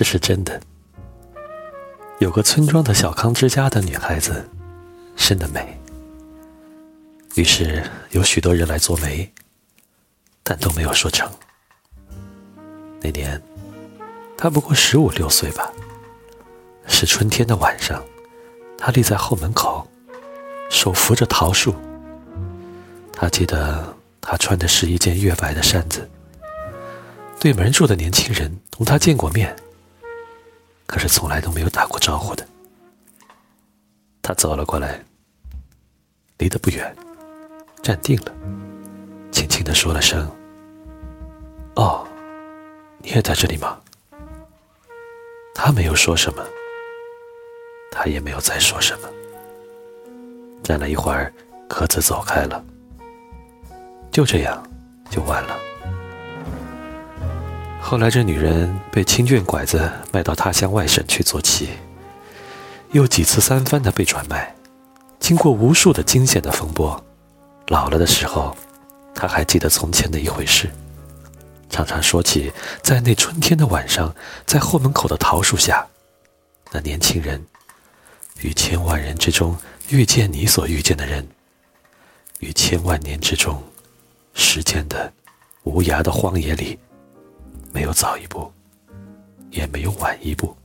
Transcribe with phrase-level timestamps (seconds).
[0.00, 0.58] 这是真的。
[2.20, 4.48] 有个村庄的小康之家的女孩子，
[5.14, 5.78] 生得美，
[7.34, 9.30] 于是有许多人来做媒，
[10.42, 11.30] 但都没有说成。
[13.02, 13.38] 那年，
[14.38, 15.70] 她不过十五六岁吧。
[16.86, 18.02] 是春天的晚上，
[18.78, 19.86] 她立在后门口，
[20.70, 21.74] 手扶着桃树。
[23.12, 26.08] 她记得，她穿的是一件月白的衫子。
[27.38, 29.54] 对门住的年轻人同她见过面，
[30.90, 32.44] 可是从来都没有打过招呼的。
[34.20, 35.00] 她走了过来，
[36.36, 36.96] 离得不远，
[37.80, 38.32] 站定了，
[39.30, 40.28] 轻轻地说了声
[41.76, 42.04] ：“哦。”
[43.02, 43.80] 你也在这里吗？
[45.54, 46.44] 他没有说什么，
[47.92, 49.08] 他也没有再说什么。
[50.64, 51.32] 站了一会儿，
[51.68, 52.62] 各自走开了。
[54.10, 54.60] 就这样，
[55.08, 55.56] 就完了。
[57.80, 61.70] 后来，这女人被亲眷拐子卖到他乡外省去做妻，
[62.92, 64.54] 又几次三番的被转卖，
[65.18, 67.02] 经过无数的惊险的风波，
[67.66, 68.56] 老了的时候，
[69.12, 70.70] 他还记得从前的一回事。
[71.68, 74.14] 常常说起，在那春天的晚上，
[74.46, 75.84] 在后门口的桃树下，
[76.70, 77.44] 那年轻人，
[78.42, 79.56] 于千万人之中
[79.88, 81.26] 遇见你所遇见的人，
[82.38, 83.60] 于千万年之中，
[84.34, 85.12] 时间的
[85.64, 86.78] 无涯的荒野里，
[87.72, 88.50] 没有早一步，
[89.50, 90.56] 也没有晚一步，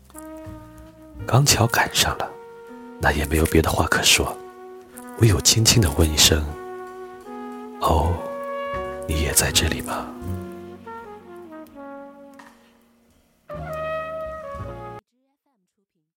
[1.26, 2.30] 刚巧赶上了，
[3.00, 4.36] 那也没有别的话可说，
[5.20, 6.44] 唯有轻轻的问一声
[7.82, 8.12] ：“哦，
[9.08, 10.08] 你也在这里吗？”